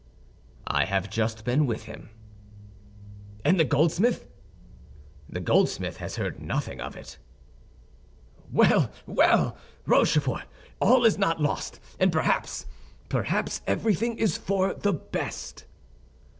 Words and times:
"I 0.65 0.85
have 0.85 1.11
just 1.11 1.45
been 1.45 1.67
with 1.67 1.83
him." 1.83 2.09
"And 3.45 3.59
the 3.59 3.63
goldsmith?" 3.63 4.25
"The 5.29 5.39
goldsmith 5.39 5.97
has 5.97 6.15
heard 6.15 6.39
nothing 6.41 6.81
of 6.81 6.95
it." 6.95 7.19
"Well, 8.51 8.91
well! 9.05 9.55
Rochefort, 9.85 10.45
all 10.79 11.05
is 11.05 11.19
not 11.19 11.39
lost; 11.39 11.79
and 11.99 12.11
perhaps—perhaps 12.11 13.61
everything 13.67 14.17
is 14.17 14.37
for 14.39 14.73
the 14.73 14.93
best." 14.93 15.65